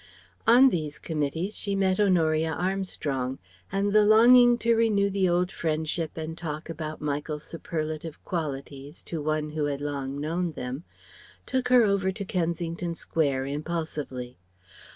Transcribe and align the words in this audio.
On 0.47 0.69
these 0.69 0.97
committees 0.97 1.55
she 1.55 1.75
met 1.75 1.99
Honoria 1.99 2.51
Armstrong, 2.53 3.37
and 3.71 3.93
the 3.93 4.03
longing 4.03 4.57
to 4.57 4.73
renew 4.75 5.11
the 5.11 5.29
old 5.29 5.51
friendship 5.51 6.17
and 6.17 6.35
talk 6.35 6.69
about 6.71 7.01
Michael's 7.01 7.43
superlative 7.43 8.25
qualities 8.25 9.03
to 9.03 9.21
one 9.21 9.51
who 9.51 9.65
had 9.65 9.79
long 9.79 10.19
known 10.19 10.53
them, 10.53 10.85
took 11.45 11.67
her 11.67 11.83
over 11.83 12.11
to 12.11 12.25
Kensington 12.25 12.95
Square, 12.95 13.45
impulsively. 13.45 14.39